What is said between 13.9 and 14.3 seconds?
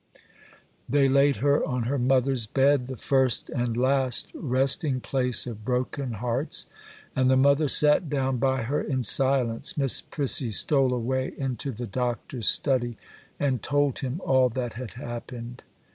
him